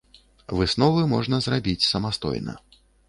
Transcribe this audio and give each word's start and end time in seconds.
Высновы 0.59 1.03
можна 1.13 1.41
зрабіць 1.49 1.87
самастойна. 1.93 2.53